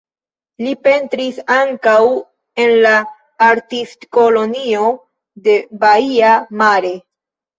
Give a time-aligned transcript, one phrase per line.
[0.67, 1.97] Li pentris ankaŭ
[2.63, 2.93] en la
[3.49, 4.89] Artistkolonio
[5.49, 6.95] de Baia Mare.